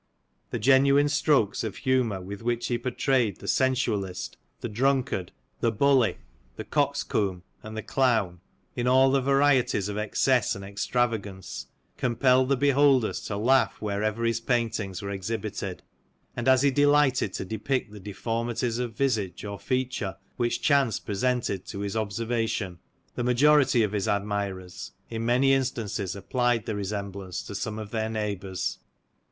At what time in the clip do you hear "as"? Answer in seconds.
16.47-16.63